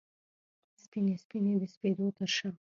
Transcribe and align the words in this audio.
سپینې، 0.83 1.13
سپینې 1.23 1.53
د 1.61 1.63
سپېدو 1.73 2.05
ترشا 2.17 2.49